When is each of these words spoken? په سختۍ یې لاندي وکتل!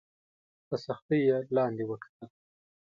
په 0.67 0.75
سختۍ 0.85 1.19
یې 1.29 1.37
لاندي 1.55 1.85
وکتل! 1.87 2.27